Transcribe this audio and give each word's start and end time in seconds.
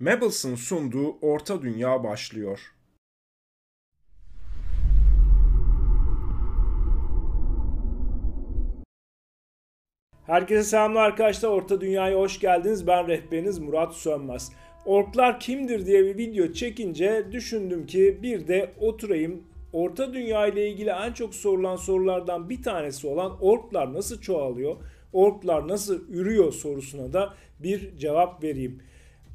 Mabels'ın 0.00 0.54
sunduğu 0.54 1.18
Orta 1.20 1.62
Dünya 1.62 2.04
başlıyor. 2.04 2.60
Herkese 10.26 10.62
selamlar 10.62 11.04
arkadaşlar. 11.04 11.48
Orta 11.48 11.80
Dünya'ya 11.80 12.18
hoş 12.18 12.40
geldiniz. 12.40 12.86
Ben 12.86 13.08
rehberiniz 13.08 13.58
Murat 13.58 13.94
Sönmez. 13.94 14.52
Orklar 14.86 15.40
kimdir 15.40 15.86
diye 15.86 16.04
bir 16.04 16.18
video 16.18 16.52
çekince 16.52 17.26
düşündüm 17.32 17.86
ki 17.86 18.18
bir 18.22 18.48
de 18.48 18.74
oturayım 18.80 19.44
Orta 19.72 20.14
Dünya 20.14 20.46
ile 20.46 20.70
ilgili 20.70 20.90
en 20.90 21.12
çok 21.12 21.34
sorulan 21.34 21.76
sorulardan 21.76 22.50
bir 22.50 22.62
tanesi 22.62 23.06
olan 23.06 23.38
orklar 23.40 23.92
nasıl 23.92 24.20
çoğalıyor, 24.20 24.76
orklar 25.12 25.68
nasıl 25.68 26.08
ürüyor 26.08 26.52
sorusuna 26.52 27.12
da 27.12 27.34
bir 27.58 27.96
cevap 27.96 28.44
vereyim. 28.44 28.82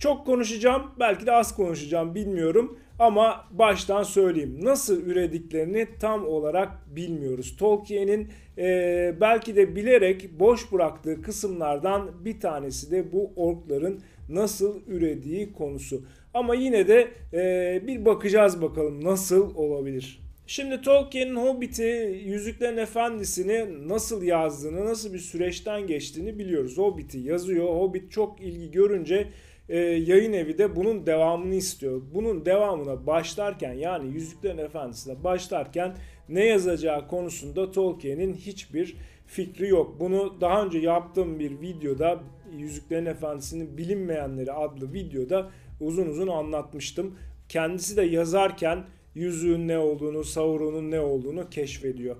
Çok 0.04 0.26
konuşacağım, 0.26 0.84
belki 1.00 1.26
de 1.26 1.32
az 1.32 1.56
konuşacağım 1.56 2.16
bilmiyorum 2.16 2.80
ama 3.00 3.46
baştan 3.52 4.04
söyleyeyim. 4.04 4.60
Nasıl 4.62 5.06
ürediklerini 5.06 5.88
tam 6.00 6.28
olarak 6.28 6.96
bilmiyoruz. 6.96 7.58
Tolkien'in 7.58 8.28
e, 8.58 9.16
belki 9.22 9.56
de 9.56 9.76
bilerek 9.76 10.40
boş 10.40 10.72
bıraktığı 10.72 11.22
kısımlardan 11.22 12.26
bir 12.26 12.40
tanesi 12.40 12.92
de 12.92 13.12
bu 13.12 13.32
orkların 13.36 14.02
nasıl 14.30 14.82
ürediği 14.88 15.54
konusu. 15.54 16.02
Ama 16.34 16.56
yine 16.56 16.88
de 16.88 17.08
e, 17.34 17.88
bir 17.88 18.06
bakacağız 18.06 18.62
bakalım 18.62 19.04
nasıl 19.04 19.56
olabilir. 19.56 20.24
Şimdi 20.48 20.82
Tolkien'in 20.82 21.36
Hobbit'i, 21.36 22.22
Yüzüklerin 22.26 22.78
Efendisi'ni 22.78 23.88
nasıl 23.88 24.24
yazdığını, 24.24 24.86
nasıl 24.86 25.14
bir 25.14 25.20
süreçten 25.20 25.88
geçtiğini 25.88 26.40
biliyoruz. 26.40 26.78
Hobbit'i 26.78 27.20
yazıyor. 27.20 27.66
Hobbit 27.66 28.12
çok 28.12 28.42
ilgi 28.42 28.72
görünce 28.72 29.28
e, 29.70 29.78
yayın 29.80 30.34
evi 30.34 30.58
de 30.58 30.76
bunun 30.76 31.06
devamını 31.06 31.56
istiyor. 31.56 32.02
Bunun 32.14 32.46
devamına 32.46 33.08
başlarken 33.08 33.74
yani 33.74 34.14
Yüzüklerin 34.14 34.58
Efendisi'ne 34.58 35.24
başlarken 35.24 35.96
ne 36.30 36.46
yazacağı 36.46 37.08
konusunda 37.08 37.72
Tolkien'in 37.72 38.34
hiçbir 38.34 38.96
fikri 39.28 39.68
yok. 39.68 40.00
Bunu 40.00 40.42
daha 40.42 40.66
önce 40.66 40.80
yaptığım 40.80 41.40
bir 41.40 41.62
videoda 41.62 42.20
Yüzüklerin 42.58 43.06
Efendisi'nin 43.06 43.78
bilinmeyenleri 43.78 44.52
adlı 44.52 44.94
videoda 44.94 45.50
uzun 45.82 46.06
uzun 46.06 46.28
anlatmıştım. 46.28 47.16
Kendisi 47.50 47.98
de 47.98 48.02
yazarken 48.02 48.84
yüzüğün 49.16 49.68
ne 49.68 49.78
olduğunu, 49.78 50.24
Sauron'un 50.24 50.92
ne 50.92 51.00
olduğunu 51.00 51.50
keşfediyor. 51.50 52.16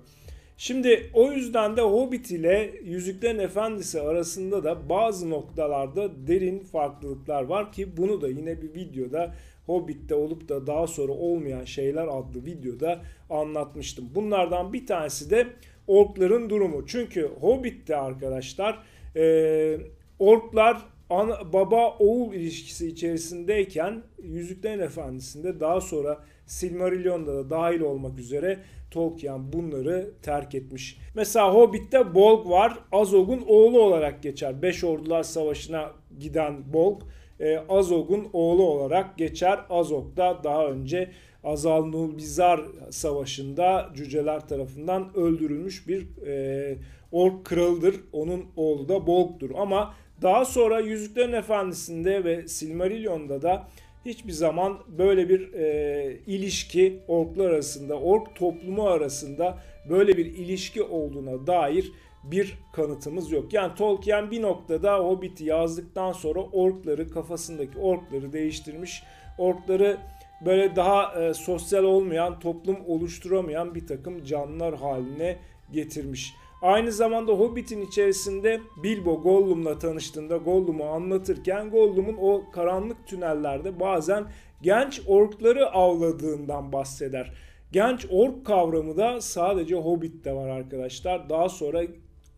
Şimdi 0.56 1.10
o 1.14 1.32
yüzden 1.32 1.76
de 1.76 1.80
Hobbit 1.80 2.30
ile 2.30 2.70
Yüzüklerin 2.84 3.38
Efendisi 3.38 4.00
arasında 4.00 4.64
da 4.64 4.88
bazı 4.88 5.30
noktalarda 5.30 6.26
derin 6.26 6.58
farklılıklar 6.58 7.42
var 7.42 7.72
ki 7.72 7.96
bunu 7.96 8.20
da 8.20 8.28
yine 8.28 8.62
bir 8.62 8.74
videoda 8.74 9.34
Hobbit'te 9.66 10.14
olup 10.14 10.48
da 10.48 10.66
daha 10.66 10.86
sonra 10.86 11.12
olmayan 11.12 11.64
şeyler 11.64 12.04
adlı 12.04 12.44
videoda 12.44 13.00
anlatmıştım. 13.30 14.08
Bunlardan 14.14 14.72
bir 14.72 14.86
tanesi 14.86 15.30
de 15.30 15.46
orkların 15.86 16.50
durumu. 16.50 16.86
Çünkü 16.86 17.30
Hobbit'te 17.40 17.96
arkadaşlar 17.96 18.78
e, 19.16 19.78
orklar 20.18 20.82
ana, 21.10 21.52
baba 21.52 21.96
oğul 21.98 22.34
ilişkisi 22.34 22.88
içerisindeyken 22.88 24.02
Yüzüklerin 24.22 24.80
Efendisi'nde 24.80 25.60
daha 25.60 25.80
sonra 25.80 26.24
Silmarillion'da 26.46 27.34
da 27.34 27.50
dahil 27.50 27.80
olmak 27.80 28.18
üzere 28.18 28.58
Tolkien 28.90 29.52
bunları 29.52 30.10
terk 30.22 30.54
etmiş. 30.54 30.98
Mesela 31.14 31.54
Hobbit'te 31.54 32.14
Bolg 32.14 32.50
var. 32.50 32.78
Azog'un 32.92 33.44
oğlu 33.46 33.80
olarak 33.80 34.22
geçer. 34.22 34.62
Beş 34.62 34.84
Ordular 34.84 35.22
Savaşı'na 35.22 35.90
giden 36.18 36.72
Bolg 36.72 37.02
e, 37.40 37.58
Azog'un 37.68 38.28
oğlu 38.32 38.62
olarak 38.62 39.18
geçer. 39.18 39.60
Azog 39.70 40.16
da 40.16 40.40
daha 40.44 40.66
önce 40.66 41.10
Azal 41.44 41.84
Nulbizar 41.84 42.60
Savaşı'nda 42.90 43.90
cüceler 43.94 44.48
tarafından 44.48 45.16
öldürülmüş 45.16 45.88
bir 45.88 46.26
e, 46.26 46.76
ork 47.12 47.44
kralıdır. 47.44 47.94
Onun 48.12 48.44
oğlu 48.56 48.88
da 48.88 49.06
Bolg'dur. 49.06 49.50
Ama 49.56 49.94
daha 50.22 50.44
sonra 50.44 50.80
Yüzüklerin 50.80 51.32
Efendisi'nde 51.32 52.24
ve 52.24 52.48
Silmarillion'da 52.48 53.42
da 53.42 53.68
hiçbir 54.04 54.32
zaman 54.32 54.78
böyle 54.98 55.28
bir 55.28 55.52
e, 55.52 56.18
ilişki 56.26 57.00
orklar 57.08 57.50
arasında, 57.50 58.00
ork 58.00 58.36
toplumu 58.36 58.86
arasında 58.86 59.58
böyle 59.88 60.16
bir 60.16 60.26
ilişki 60.26 60.82
olduğuna 60.82 61.46
dair 61.46 61.92
bir 62.24 62.58
kanıtımız 62.72 63.32
yok. 63.32 63.52
Yani 63.52 63.74
Tolkien 63.74 64.30
bir 64.30 64.42
noktada 64.42 64.98
Hobbit'i 64.98 65.44
yazdıktan 65.44 66.12
sonra 66.12 66.40
orkları, 66.40 67.10
kafasındaki 67.10 67.78
orkları 67.78 68.32
değiştirmiş. 68.32 69.02
Orkları 69.38 69.96
böyle 70.44 70.76
daha 70.76 71.22
e, 71.22 71.34
sosyal 71.34 71.84
olmayan, 71.84 72.40
toplum 72.40 72.76
oluşturamayan 72.86 73.74
bir 73.74 73.86
takım 73.86 74.24
canlılar 74.24 74.74
haline 74.74 75.36
getirmiş. 75.72 76.34
Aynı 76.64 76.92
zamanda 76.92 77.32
Hobbit'in 77.32 77.80
içerisinde 77.80 78.60
Bilbo 78.82 79.22
Gollum'la 79.22 79.78
tanıştığında 79.78 80.36
Gollum'u 80.36 80.84
anlatırken 80.84 81.70
Gollum'un 81.70 82.16
o 82.20 82.50
karanlık 82.50 83.06
tünellerde 83.06 83.80
bazen 83.80 84.24
genç 84.62 85.02
orkları 85.06 85.70
avladığından 85.70 86.72
bahseder. 86.72 87.32
Genç 87.72 88.06
ork 88.10 88.46
kavramı 88.46 88.96
da 88.96 89.20
sadece 89.20 89.74
Hobbit'te 89.74 90.34
var 90.34 90.48
arkadaşlar. 90.48 91.28
Daha 91.28 91.48
sonra 91.48 91.82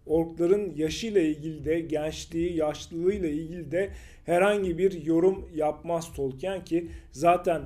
orkların 0.06 0.72
yaşıyla 0.76 1.20
ilgili 1.20 1.65
de 1.65 1.81
gençliği, 1.81 2.56
yaşlılığıyla 2.56 3.28
ilgili 3.28 3.70
de 3.70 3.91
herhangi 4.25 4.78
bir 4.78 5.04
yorum 5.04 5.48
yapmaz 5.54 6.12
Tolkien 6.12 6.65
ki 6.65 6.88
zaten 7.12 7.62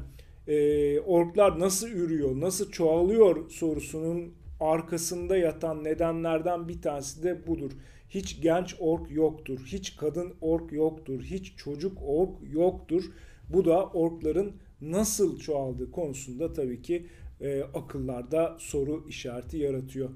e, 0.48 1.00
orklar 1.00 1.60
nasıl 1.60 1.88
ürüyor, 1.88 2.40
nasıl 2.40 2.70
çoğalıyor 2.70 3.50
sorusunun 3.50 4.39
arkasında 4.60 5.36
yatan 5.36 5.84
nedenlerden 5.84 6.68
bir 6.68 6.82
tanesi 6.82 7.22
de 7.22 7.46
budur. 7.46 7.70
Hiç 8.08 8.40
genç 8.40 8.76
ork 8.80 9.10
yoktur, 9.10 9.60
hiç 9.66 9.96
kadın 9.96 10.34
ork 10.40 10.72
yoktur, 10.72 11.22
hiç 11.22 11.52
çocuk 11.56 11.98
ork 12.06 12.30
yoktur. 12.52 13.04
Bu 13.48 13.64
da 13.64 13.86
orkların 13.86 14.52
nasıl 14.80 15.38
çoğaldığı 15.38 15.90
konusunda 15.90 16.52
tabii 16.52 16.82
ki 16.82 17.06
e, 17.40 17.62
akıllarda 17.62 18.56
soru 18.58 19.04
işareti 19.08 19.58
yaratıyor. 19.58 20.10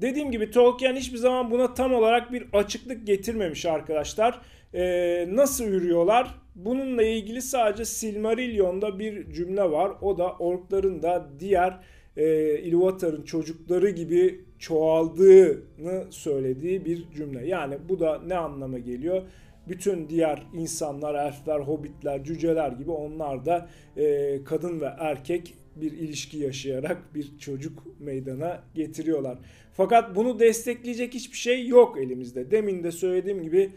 Dediğim 0.00 0.30
gibi 0.30 0.50
Tolkien 0.50 0.96
hiçbir 0.96 1.18
zaman 1.18 1.50
buna 1.50 1.74
tam 1.74 1.94
olarak 1.94 2.32
bir 2.32 2.46
açıklık 2.52 3.06
getirmemiş 3.06 3.66
arkadaşlar. 3.66 4.40
Ee, 4.74 5.28
nasıl 5.30 5.64
yürüyorlar? 5.64 6.34
Bununla 6.54 7.02
ilgili 7.02 7.42
sadece 7.42 7.84
Silmarillion'da 7.84 8.98
bir 8.98 9.32
cümle 9.32 9.70
var. 9.70 9.92
O 10.02 10.18
da 10.18 10.32
orkların 10.32 11.02
da 11.02 11.28
diğer 11.40 11.80
e, 12.20 12.58
Ilúvatar'ın 12.58 13.22
çocukları 13.22 13.90
gibi 13.90 14.44
çoğaldığını 14.58 16.04
söylediği 16.10 16.84
bir 16.84 17.10
cümle. 17.10 17.46
Yani 17.46 17.78
bu 17.88 18.00
da 18.00 18.20
ne 18.26 18.36
anlama 18.36 18.78
geliyor? 18.78 19.22
Bütün 19.68 20.08
diğer 20.08 20.46
insanlar, 20.54 21.14
elfler, 21.14 21.60
hobbitler, 21.60 22.24
cüceler 22.24 22.72
gibi 22.72 22.90
onlar 22.90 23.46
da 23.46 23.68
e, 23.96 24.44
kadın 24.44 24.80
ve 24.80 24.90
erkek 24.98 25.54
bir 25.76 25.92
ilişki 25.92 26.38
yaşayarak 26.38 27.14
bir 27.14 27.38
çocuk 27.38 28.00
meydana 28.00 28.62
getiriyorlar. 28.74 29.38
Fakat 29.72 30.16
bunu 30.16 30.40
destekleyecek 30.40 31.14
hiçbir 31.14 31.36
şey 31.36 31.66
yok 31.66 31.98
elimizde. 31.98 32.50
Demin 32.50 32.84
de 32.84 32.92
söylediğim 32.92 33.42
gibi 33.42 33.72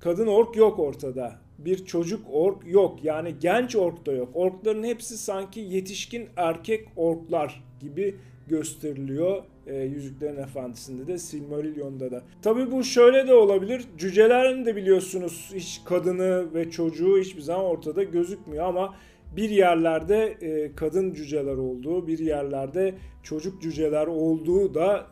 kadın 0.00 0.26
ork 0.26 0.56
yok 0.56 0.78
ortada. 0.78 1.47
Bir 1.58 1.84
çocuk 1.84 2.26
ork 2.32 2.66
yok. 2.66 3.04
Yani 3.04 3.34
genç 3.40 3.76
ork 3.76 4.06
da 4.06 4.12
yok. 4.12 4.28
Orkların 4.34 4.84
hepsi 4.84 5.18
sanki 5.18 5.60
yetişkin 5.60 6.28
erkek 6.36 6.88
orklar 6.96 7.64
gibi 7.80 8.16
gösteriliyor 8.48 9.42
e, 9.66 9.76
Yüzüklerin 9.76 10.36
Efendisi'nde 10.36 11.06
de 11.06 11.18
Silmarillion'da 11.18 12.10
da. 12.10 12.22
Tabi 12.42 12.70
bu 12.70 12.84
şöyle 12.84 13.28
de 13.28 13.34
olabilir. 13.34 13.84
Cücelerin 13.98 14.66
de 14.66 14.76
biliyorsunuz 14.76 15.50
hiç 15.54 15.80
kadını 15.84 16.54
ve 16.54 16.70
çocuğu 16.70 17.18
hiçbir 17.18 17.42
zaman 17.42 17.64
ortada 17.64 18.02
gözükmüyor 18.02 18.64
ama 18.64 18.94
bir 19.36 19.50
yerlerde 19.50 20.36
e, 20.40 20.74
kadın 20.74 21.14
cüceler 21.14 21.56
olduğu, 21.56 22.06
bir 22.06 22.18
yerlerde 22.18 22.94
çocuk 23.22 23.62
cüceler 23.62 24.06
olduğu 24.06 24.74
da 24.74 25.06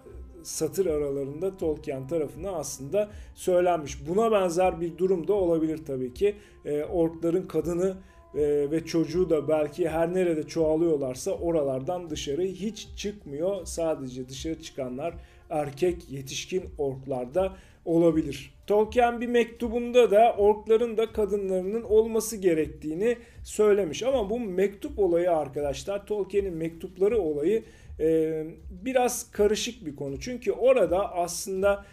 satır 0.47 0.87
aralarında 0.87 1.57
Tolkien 1.57 2.09
tarafından 2.09 2.55
aslında 2.55 3.09
söylenmiş. 3.35 4.09
Buna 4.09 4.33
benzer 4.33 4.81
bir 4.81 4.99
durum 4.99 5.29
da 5.29 5.33
olabilir 5.33 5.81
tabii 5.87 6.15
ki. 6.15 6.37
E, 6.65 6.85
orkların 6.85 7.47
kadını 7.47 7.97
e, 8.35 8.71
ve 8.71 8.85
çocuğu 8.85 9.31
da 9.31 9.49
belki 9.49 9.89
her 9.89 10.15
nerede 10.15 10.43
çoğalıyorlarsa 10.43 11.31
oralardan 11.31 12.11
dışarı 12.11 12.43
hiç 12.43 12.89
çıkmıyor. 12.97 13.65
Sadece 13.65 14.29
dışarı 14.29 14.63
çıkanlar 14.63 15.15
erkek 15.51 16.11
yetişkin 16.11 16.65
orklarda 16.79 17.57
olabilir. 17.85 18.56
Tolkien 18.67 19.21
bir 19.21 19.27
mektubunda 19.27 20.11
da 20.11 20.35
orkların 20.39 20.97
da 20.97 21.13
kadınlarının 21.13 21.83
olması 21.83 22.37
gerektiğini 22.37 23.17
söylemiş. 23.45 24.03
Ama 24.03 24.31
bu 24.31 24.41
mektup 24.41 24.99
olayı 24.99 25.33
arkadaşlar 25.33 26.07
Tolkien'in 26.07 26.55
mektupları 26.55 27.19
olayı 27.19 27.65
e, 28.01 28.45
biraz 28.85 29.31
karışık 29.31 29.87
bir 29.87 29.97
konu. 29.97 30.21
Çünkü 30.21 30.53
orada 30.53 31.15
aslında 31.15 31.85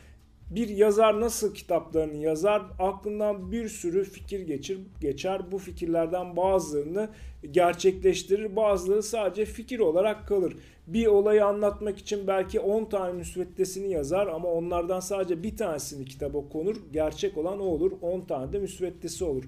bir 0.49 0.69
yazar 0.69 1.21
nasıl 1.21 1.53
kitaplarını 1.53 2.17
yazar? 2.17 2.61
Aklından 2.79 3.51
bir 3.51 3.69
sürü 3.69 4.03
fikir 4.03 4.39
geçir, 4.39 4.79
geçer. 5.01 5.51
Bu 5.51 5.57
fikirlerden 5.57 6.37
bazılarını 6.37 7.09
gerçekleştirir. 7.51 8.55
Bazıları 8.55 9.03
sadece 9.03 9.45
fikir 9.45 9.79
olarak 9.79 10.27
kalır. 10.27 10.53
Bir 10.87 11.07
olayı 11.07 11.45
anlatmak 11.45 11.97
için 11.97 12.27
belki 12.27 12.59
10 12.59 12.85
tane 12.85 13.13
müsveddesini 13.13 13.91
yazar 13.91 14.27
ama 14.27 14.47
onlardan 14.47 14.99
sadece 14.99 15.43
bir 15.43 15.57
tanesini 15.57 16.05
kitaba 16.05 16.49
konur. 16.49 16.75
Gerçek 16.93 17.37
olan 17.37 17.59
o 17.59 17.63
olur. 17.63 17.91
10 18.01 18.21
tane 18.21 18.53
de 18.53 18.59
müsveddesi 18.59 19.23
olur. 19.23 19.43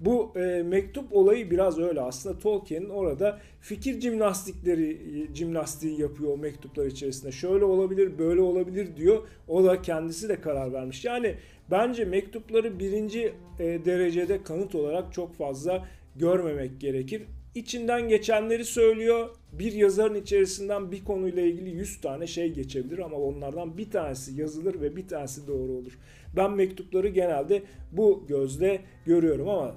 Bu 0.00 0.32
e, 0.36 0.62
mektup 0.62 1.12
olayı 1.12 1.50
biraz 1.50 1.78
öyle. 1.78 2.00
Aslında 2.00 2.38
Tolkien'in 2.38 2.88
orada 2.88 3.38
fikir 3.60 4.00
jimnastikleri 4.00 4.98
jimnastiği 5.34 6.00
yapıyor 6.00 6.32
o 6.32 6.36
mektuplar 6.36 6.86
içerisinde. 6.86 7.32
Şöyle 7.32 7.64
olabilir, 7.64 8.18
böyle 8.18 8.40
olabilir 8.40 8.96
diyor. 8.96 9.22
O 9.48 9.64
da 9.64 9.82
kendisi 9.82 10.28
de 10.28 10.40
karar 10.40 10.72
vermiş. 10.72 11.04
Yani 11.04 11.34
bence 11.70 12.04
mektupları 12.04 12.78
birinci 12.78 13.32
e, 13.58 13.84
derecede 13.84 14.42
kanıt 14.42 14.74
olarak 14.74 15.12
çok 15.12 15.34
fazla 15.34 15.88
görmemek 16.16 16.80
gerekir. 16.80 17.22
İçinden 17.54 18.08
geçenleri 18.08 18.64
söylüyor. 18.64 19.30
Bir 19.52 19.72
yazarın 19.72 20.14
içerisinden 20.14 20.92
bir 20.92 21.04
konuyla 21.04 21.42
ilgili 21.42 21.70
100 21.70 22.00
tane 22.00 22.26
şey 22.26 22.52
geçebilir 22.52 22.98
ama 22.98 23.16
onlardan 23.16 23.78
bir 23.78 23.90
tanesi 23.90 24.40
yazılır 24.40 24.80
ve 24.80 24.96
bir 24.96 25.08
tanesi 25.08 25.46
doğru 25.46 25.72
olur. 25.72 25.98
Ben 26.36 26.50
mektupları 26.50 27.08
genelde 27.08 27.62
bu 27.92 28.24
gözle 28.28 28.80
görüyorum 29.06 29.48
ama 29.48 29.76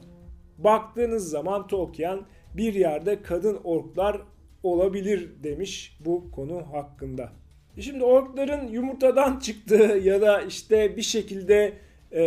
baktığınız 0.57 1.29
zaman 1.29 1.67
Tolkien 1.67 2.19
bir 2.53 2.73
yerde 2.73 3.21
kadın 3.21 3.59
orklar 3.63 4.21
olabilir 4.63 5.29
demiş 5.43 5.97
bu 6.05 6.31
konu 6.31 6.63
hakkında. 6.73 7.31
Şimdi 7.79 8.03
orkların 8.03 8.67
yumurtadan 8.67 9.39
çıktığı 9.43 9.99
ya 10.03 10.21
da 10.21 10.41
işte 10.41 10.97
bir 10.97 11.01
şekilde 11.01 11.73
e, 12.13 12.23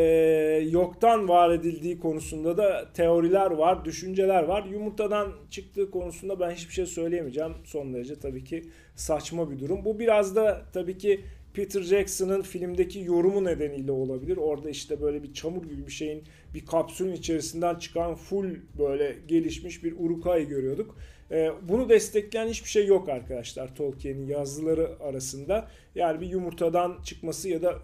yoktan 0.70 1.28
var 1.28 1.50
edildiği 1.50 1.98
konusunda 1.98 2.56
da 2.56 2.92
teoriler 2.94 3.50
var, 3.50 3.84
düşünceler 3.84 4.42
var. 4.42 4.64
Yumurtadan 4.64 5.32
çıktığı 5.50 5.90
konusunda 5.90 6.40
ben 6.40 6.50
hiçbir 6.50 6.74
şey 6.74 6.86
söyleyemeyeceğim. 6.86 7.52
Son 7.64 7.94
derece 7.94 8.18
tabii 8.18 8.44
ki 8.44 8.62
saçma 8.94 9.50
bir 9.50 9.58
durum. 9.58 9.84
Bu 9.84 9.98
biraz 9.98 10.36
da 10.36 10.62
tabii 10.72 10.98
ki 10.98 11.20
Peter 11.54 11.82
Jackson'ın 11.82 12.42
filmdeki 12.42 13.00
yorumu 13.00 13.44
nedeniyle 13.44 13.92
olabilir. 13.92 14.36
Orada 14.36 14.70
işte 14.70 15.00
böyle 15.00 15.22
bir 15.22 15.32
çamur 15.32 15.62
gibi 15.62 15.86
bir 15.86 15.92
şeyin 15.92 16.24
bir 16.54 16.66
kapsülün 16.66 17.12
içerisinden 17.12 17.74
çıkan 17.74 18.14
full 18.14 18.54
böyle 18.78 19.16
gelişmiş 19.28 19.84
bir 19.84 19.94
Urukay 19.98 20.48
görüyorduk. 20.48 20.96
Ee, 21.30 21.50
bunu 21.62 21.88
destekleyen 21.88 22.48
hiçbir 22.48 22.68
şey 22.68 22.86
yok 22.86 23.08
arkadaşlar 23.08 23.74
Tolkien'in 23.74 24.26
yazıları 24.26 24.90
arasında. 25.00 25.68
Yani 25.94 26.20
bir 26.20 26.26
yumurtadan 26.26 26.96
çıkması 27.04 27.48
ya 27.48 27.62
da 27.62 27.74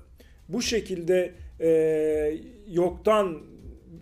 bu 0.48 0.62
şekilde 0.62 1.34
e, 1.60 2.40
yoktan 2.68 3.38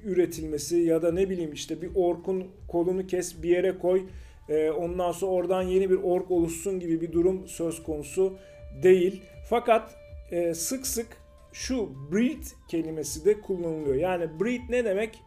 üretilmesi 0.05 0.77
ya 0.77 1.03
da 1.03 1.13
ne 1.13 1.31
bileyim 1.31 1.53
işte 1.53 1.83
bir 1.83 1.91
orkun 1.95 2.47
kolunu 2.69 3.07
kes 3.07 3.43
bir 3.43 3.49
yere 3.49 3.79
koy 3.79 4.03
e, 4.49 4.71
ondan 4.71 5.13
sonra 5.13 5.33
oradan 5.33 5.63
yeni 5.63 5.91
bir 5.91 6.03
ork 6.03 6.31
oluşsun 6.31 6.81
gibi 6.81 7.01
bir 7.01 7.13
durum 7.13 7.49
söz 7.49 7.83
konusu 7.83 8.39
değil. 8.83 9.23
Fakat 9.49 9.95
e, 10.31 10.55
sık 10.55 10.87
sık 10.87 11.07
şu 11.53 11.91
breed 12.13 12.43
kelimesi 12.69 13.25
de 13.25 13.41
kullanılıyor. 13.41 13.95
Yani 13.95 14.41
breed 14.41 14.61
ne 14.69 14.85
demek? 14.85 15.23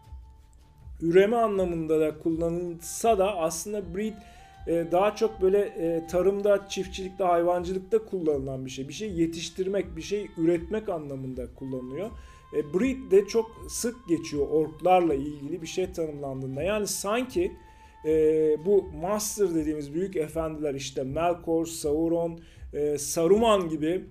Üreme 1.01 1.37
anlamında 1.37 1.99
da 1.99 2.19
kullanılsa 2.19 3.17
da 3.17 3.37
aslında 3.37 3.95
breed 3.95 4.13
daha 4.67 5.15
çok 5.15 5.41
böyle 5.41 5.59
e, 5.59 6.07
tarımda, 6.07 6.67
çiftçilikte, 6.69 7.23
hayvancılıkta 7.23 8.05
kullanılan 8.05 8.65
bir 8.65 8.69
şey. 8.69 8.87
Bir 8.87 8.93
şey 8.93 9.11
yetiştirmek, 9.11 9.95
bir 9.95 10.01
şey 10.01 10.27
üretmek 10.37 10.89
anlamında 10.89 11.53
kullanılıyor. 11.55 12.09
E, 12.55 12.73
breed 12.73 13.11
de 13.11 13.27
çok 13.27 13.65
sık 13.69 14.07
geçiyor 14.07 14.47
orklarla 14.47 15.13
ilgili 15.13 15.61
bir 15.61 15.67
şey 15.67 15.91
tanımlandığında. 15.91 16.63
Yani 16.63 16.87
sanki 16.87 17.51
e, 18.05 18.11
bu 18.65 18.85
master 19.01 19.55
dediğimiz 19.55 19.93
büyük 19.93 20.15
efendiler 20.15 20.73
işte 20.73 21.03
Melkor, 21.03 21.65
Sauron, 21.65 22.39
e, 22.73 22.97
Saruman 22.97 23.69
gibi 23.69 24.05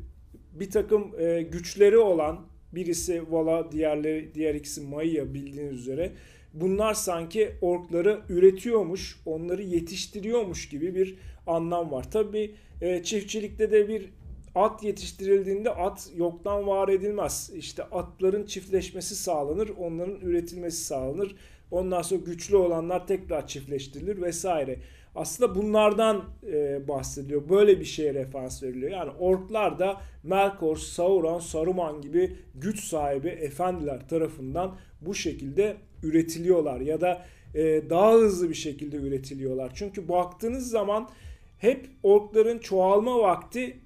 bir 0.52 0.70
takım 0.70 1.20
e, 1.20 1.42
güçleri 1.42 1.98
olan 1.98 2.40
birisi 2.72 3.32
Vala, 3.32 3.72
diğerleri 3.72 4.34
diğer 4.34 4.54
ikisi 4.54 4.80
Maya 4.80 5.34
bildiğiniz 5.34 5.78
üzere 5.78 6.12
bunlar 6.54 6.94
sanki 6.94 7.52
orkları 7.60 8.20
üretiyormuş, 8.28 9.20
onları 9.26 9.62
yetiştiriyormuş 9.62 10.68
gibi 10.68 10.94
bir 10.94 11.18
anlam 11.46 11.92
var. 11.92 12.10
Tabi 12.10 12.54
e, 12.80 13.02
çiftçilikte 13.02 13.70
de 13.70 13.88
bir 13.88 14.08
at 14.54 14.82
yetiştirildiğinde 14.82 15.70
at 15.70 16.10
yoktan 16.16 16.66
var 16.66 16.88
edilmez. 16.88 17.50
İşte 17.56 17.82
atların 17.82 18.46
çiftleşmesi 18.46 19.16
sağlanır, 19.16 19.70
onların 19.78 20.20
üretilmesi 20.20 20.84
sağlanır. 20.84 21.36
Ondan 21.70 22.02
sonra 22.02 22.20
güçlü 22.24 22.56
olanlar 22.56 23.06
tekrar 23.06 23.46
çiftleştirilir 23.46 24.22
vesaire. 24.22 24.78
Aslında 25.14 25.54
bunlardan 25.54 26.24
e, 26.52 26.88
bahsediliyor. 26.88 27.48
Böyle 27.48 27.80
bir 27.80 27.84
şeye 27.84 28.14
referans 28.14 28.62
veriliyor. 28.62 28.90
Yani 28.90 29.10
orklar 29.18 29.78
da 29.78 30.00
Melkor, 30.22 30.76
Sauron, 30.76 31.38
Saruman 31.38 32.00
gibi 32.00 32.36
güç 32.54 32.84
sahibi 32.84 33.28
efendiler 33.28 34.08
tarafından 34.08 34.76
bu 35.00 35.14
şekilde 35.14 35.76
üretiliyorlar 36.02 36.80
ya 36.80 37.00
da 37.00 37.24
e, 37.54 37.90
daha 37.90 38.12
hızlı 38.12 38.48
bir 38.48 38.54
şekilde 38.54 38.96
üretiliyorlar. 38.96 39.72
Çünkü 39.74 40.08
baktığınız 40.08 40.70
zaman 40.70 41.08
hep 41.58 41.86
orkların 42.02 42.58
çoğalma 42.58 43.18
vakti 43.18 43.76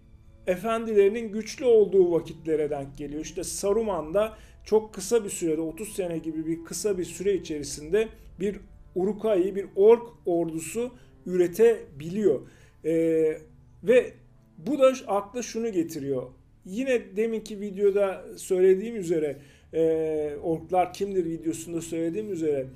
efendilerinin 0.46 1.32
güçlü 1.32 1.64
olduğu 1.64 2.12
vakitlere 2.12 2.70
denk 2.70 2.98
geliyor. 2.98 3.22
İşte 3.22 3.44
Saruman 3.44 4.14
da 4.14 4.34
çok 4.64 4.94
kısa 4.94 5.24
bir 5.24 5.30
sürede 5.30 5.60
30 5.60 5.88
sene 5.88 6.18
gibi 6.18 6.46
bir 6.46 6.64
kısa 6.64 6.98
bir 6.98 7.04
süre 7.04 7.34
içerisinde 7.34 8.08
bir 8.40 8.60
Urukayı, 8.96 9.54
bir 9.54 9.66
ork 9.76 10.02
ordusu 10.26 10.90
üretebiliyor. 11.26 12.40
Ee, 12.84 13.38
ve 13.84 14.12
bu 14.58 14.78
da 14.78 14.92
akla 15.06 15.42
şunu 15.42 15.72
getiriyor. 15.72 16.22
Yine 16.64 17.16
deminki 17.16 17.60
videoda 17.60 18.24
söylediğim 18.36 18.96
üzere 18.96 19.36
e, 19.74 20.36
orklar 20.42 20.92
kimdir 20.92 21.24
videosunda 21.24 21.80
söylediğim 21.80 22.32
üzere 22.32 22.66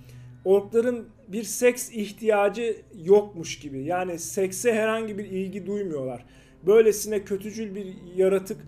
orkların 0.45 1.07
bir 1.29 1.43
seks 1.43 1.91
ihtiyacı 1.93 2.77
yokmuş 3.05 3.59
gibi. 3.59 3.85
Yani 3.85 4.19
sekse 4.19 4.73
herhangi 4.73 5.19
bir 5.19 5.25
ilgi 5.25 5.67
duymuyorlar. 5.67 6.25
Böylesine 6.67 7.25
kötücül 7.25 7.75
bir 7.75 7.87
yaratık 8.17 8.57
e, 8.61 8.65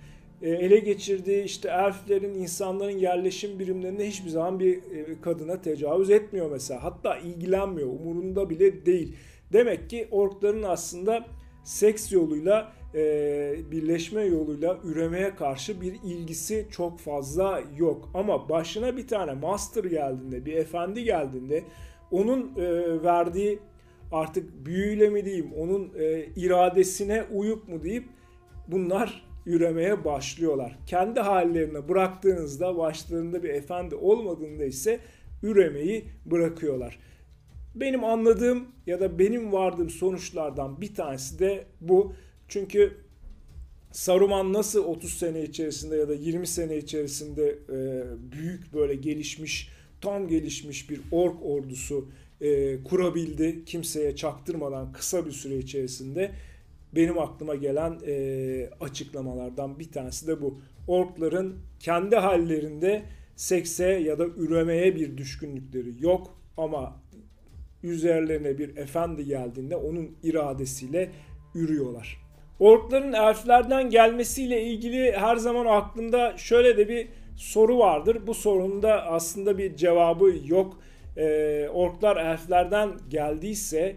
ele 0.48 0.78
geçirdiği 0.78 1.42
işte 1.44 1.68
elflerin, 1.68 2.34
insanların 2.34 2.98
yerleşim 2.98 3.58
birimlerinde 3.58 4.08
hiçbir 4.08 4.30
zaman 4.30 4.60
bir 4.60 4.76
e, 4.76 5.20
kadına 5.20 5.60
tecavüz 5.60 6.10
etmiyor 6.10 6.50
mesela. 6.50 6.84
Hatta 6.84 7.18
ilgilenmiyor, 7.18 7.88
umurunda 7.88 8.50
bile 8.50 8.86
değil. 8.86 9.16
Demek 9.52 9.90
ki 9.90 10.08
orkların 10.10 10.62
aslında 10.62 11.26
seks 11.64 12.12
yoluyla 12.12 12.72
e, 12.94 13.54
birleşme 13.70 14.22
yoluyla 14.22 14.78
üremeye 14.84 15.34
karşı 15.34 15.80
bir 15.80 15.94
ilgisi 16.04 16.66
çok 16.70 16.98
fazla 16.98 17.62
yok. 17.76 18.10
Ama 18.14 18.48
başına 18.48 18.96
bir 18.96 19.06
tane 19.06 19.32
master 19.32 19.84
geldiğinde, 19.84 20.46
bir 20.46 20.52
efendi 20.52 21.04
geldiğinde 21.04 21.64
onun 22.10 22.52
e, 22.56 23.02
verdiği 23.02 23.58
artık 24.12 24.66
büyüyle 24.66 25.10
mi 25.10 25.24
diyeyim, 25.24 25.52
onun 25.52 25.92
e, 25.98 26.26
iradesine 26.36 27.24
uyup 27.32 27.68
mu 27.68 27.82
deyip 27.82 28.04
bunlar 28.68 29.31
üremeye 29.46 30.04
başlıyorlar. 30.04 30.78
Kendi 30.86 31.20
hallerine 31.20 31.88
bıraktığınızda 31.88 32.76
başlarında 32.76 33.42
bir 33.42 33.48
efendi 33.48 33.94
olmadığında 33.94 34.64
ise 34.64 35.00
üremeyi 35.42 36.04
bırakıyorlar. 36.26 36.98
Benim 37.74 38.04
anladığım 38.04 38.66
ya 38.86 39.00
da 39.00 39.18
benim 39.18 39.52
vardığım 39.52 39.90
sonuçlardan 39.90 40.80
bir 40.80 40.94
tanesi 40.94 41.38
de 41.38 41.64
bu. 41.80 42.14
Çünkü 42.48 42.92
Saruman 43.92 44.52
nasıl 44.52 44.84
30 44.84 45.14
sene 45.14 45.42
içerisinde 45.42 45.96
ya 45.96 46.08
da 46.08 46.14
20 46.14 46.46
sene 46.46 46.76
içerisinde 46.76 47.58
e, 47.68 48.04
büyük 48.32 48.74
böyle 48.74 48.94
gelişmiş, 48.94 49.68
tam 50.00 50.28
gelişmiş 50.28 50.90
bir 50.90 51.00
ork 51.10 51.36
ordusu 51.42 52.08
e, 52.40 52.82
kurabildi 52.82 53.64
kimseye 53.64 54.16
çaktırmadan 54.16 54.92
kısa 54.92 55.26
bir 55.26 55.30
süre 55.30 55.58
içerisinde 55.58 56.32
benim 56.94 57.18
aklıma 57.18 57.54
gelen 57.54 57.98
e, 58.06 58.70
açıklamalardan 58.80 59.78
bir 59.78 59.92
tanesi 59.92 60.26
de 60.26 60.42
bu. 60.42 60.60
Orkların 60.86 61.58
kendi 61.80 62.16
hallerinde 62.16 63.02
sekse 63.36 63.86
ya 63.86 64.18
da 64.18 64.26
üremeye 64.26 64.96
bir 64.96 65.16
düşkünlükleri 65.16 65.94
yok 65.98 66.38
ama 66.56 67.02
üzerlerine 67.82 68.58
bir 68.58 68.76
efendi 68.76 69.24
geldiğinde 69.24 69.76
onun 69.76 70.16
iradesiyle 70.22 71.10
ürüyorlar. 71.54 72.22
Orkların 72.58 73.12
elflerden 73.12 73.90
gelmesiyle 73.90 74.62
ilgili 74.62 75.12
her 75.12 75.36
zaman 75.36 75.66
aklımda 75.66 76.36
şöyle 76.36 76.76
de 76.76 76.88
bir 76.88 77.08
soru 77.36 77.78
vardır. 77.78 78.26
Bu 78.26 78.34
sorunun 78.34 78.82
da 78.82 79.06
aslında 79.06 79.58
bir 79.58 79.76
cevabı 79.76 80.34
yok. 80.46 80.78
Ee, 81.16 81.68
orklar 81.72 82.16
elflerden 82.16 82.90
geldiyse 83.08 83.96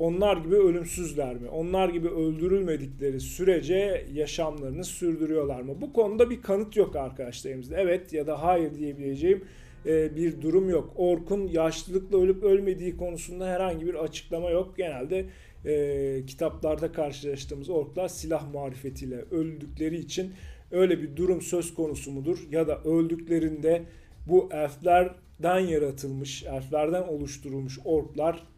onlar 0.00 0.36
gibi 0.36 0.56
ölümsüzler 0.56 1.34
mi? 1.34 1.48
Onlar 1.48 1.88
gibi 1.88 2.08
öldürülmedikleri 2.08 3.20
sürece 3.20 4.06
yaşamlarını 4.14 4.84
sürdürüyorlar 4.84 5.60
mı? 5.60 5.80
Bu 5.80 5.92
konuda 5.92 6.30
bir 6.30 6.42
kanıt 6.42 6.76
yok 6.76 6.96
arkadaşlarımızda. 6.96 7.76
Evet 7.76 8.12
ya 8.12 8.26
da 8.26 8.42
hayır 8.42 8.74
diyebileceğim 8.74 9.44
e, 9.86 10.16
bir 10.16 10.42
durum 10.42 10.70
yok. 10.70 10.92
Orkun 10.96 11.48
yaşlılıkla 11.48 12.18
ölüp 12.18 12.42
ölmediği 12.42 12.96
konusunda 12.96 13.46
herhangi 13.46 13.86
bir 13.86 13.94
açıklama 13.94 14.50
yok. 14.50 14.76
Genelde 14.76 15.26
e, 15.64 16.26
kitaplarda 16.26 16.92
karşılaştığımız 16.92 17.70
orklar 17.70 18.08
silah 18.08 18.52
marifetiyle 18.52 19.24
öldükleri 19.30 19.96
için 19.96 20.32
öyle 20.70 21.02
bir 21.02 21.16
durum 21.16 21.40
söz 21.40 21.74
konusu 21.74 22.10
mudur? 22.10 22.38
Ya 22.50 22.68
da 22.68 22.82
öldüklerinde 22.82 23.82
bu 24.28 24.48
elflerden 24.52 25.58
yaratılmış, 25.58 26.44
elflerden 26.44 27.02
oluşturulmuş 27.02 27.78
orklar 27.84 28.49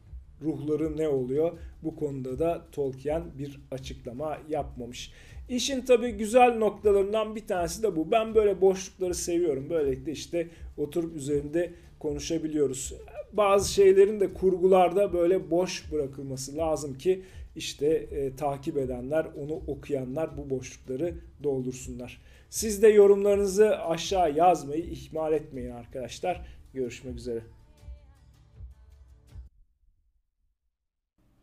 ruhları 0.43 0.97
ne 0.97 1.09
oluyor? 1.09 1.53
Bu 1.83 1.97
konuda 1.97 2.39
da 2.39 2.63
Tolkien 2.73 3.23
bir 3.39 3.61
açıklama 3.71 4.39
yapmamış. 4.49 5.13
İşin 5.49 5.81
tabi 5.81 6.11
güzel 6.11 6.57
noktalarından 6.57 7.37
bir 7.37 7.47
tanesi 7.47 7.83
de 7.83 7.97
bu. 7.97 8.11
Ben 8.11 8.35
böyle 8.35 8.61
boşlukları 8.61 9.15
seviyorum. 9.15 9.71
Böylelikle 9.71 10.13
işte 10.13 10.49
oturup 10.77 11.17
üzerinde 11.17 11.73
konuşabiliyoruz. 11.99 12.95
Bazı 13.33 13.73
şeylerin 13.73 14.21
de 14.21 14.35
kurgularda 14.35 15.13
böyle 15.13 15.51
boş 15.51 15.93
bırakılması 15.93 16.57
lazım 16.57 16.99
ki 16.99 17.23
işte 17.57 17.87
e, 17.87 18.37
takip 18.37 18.77
edenler, 18.77 19.27
onu 19.37 19.55
okuyanlar 19.67 20.37
bu 20.37 20.51
boşlukları 20.51 21.15
doldursunlar. 21.43 22.23
Siz 22.51 22.83
de 22.83 22.89
yorumlarınızı 22.89 23.79
aşağı 23.79 24.37
yazmayı 24.37 24.83
ihmal 24.83 25.33
etmeyin 25.33 25.71
arkadaşlar. 25.71 26.47
Görüşmek 26.75 27.17
üzere. 27.17 27.41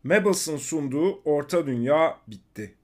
Mabels'ın 0.04 0.56
sunduğu 0.56 1.20
Orta 1.24 1.66
Dünya 1.66 2.18
bitti. 2.28 2.74